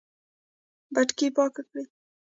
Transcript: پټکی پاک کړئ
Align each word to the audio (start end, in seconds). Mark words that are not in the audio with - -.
پټکی 0.93 1.27
پاک 1.35 1.55
کړئ 1.67 1.83